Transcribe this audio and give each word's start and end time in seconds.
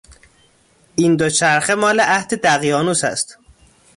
این 0.95 1.15
دوچرخه 1.15 1.75
مال 1.75 2.01
عهد 2.01 2.33
دقیانوس 2.33 3.03
است. 3.03 3.37